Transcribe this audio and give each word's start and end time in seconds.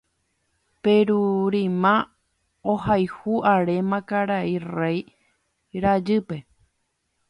Perurima 0.87 1.91
ohayhu 2.73 3.37
aréma 3.53 3.99
karai 4.09 4.51
rey 4.75 4.99
rajýpe. 5.85 6.45